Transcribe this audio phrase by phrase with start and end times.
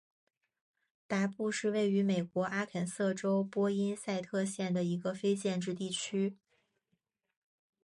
[1.05, 6.35] 达布是位于美国阿肯色州波因塞特县的一个非建制地区。